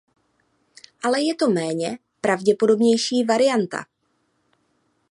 [1.03, 3.85] Ale je to méně pravděpodobnější varianta.